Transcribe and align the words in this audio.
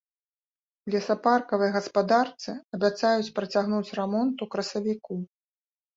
У 0.87 0.93
лесапаркавай 0.93 1.69
гаспадарцы 1.75 2.55
абяцаюць 2.77 3.31
працягнуць 3.41 3.95
рамонт 4.01 4.35
у 4.47 4.49
красавіку. 4.57 5.13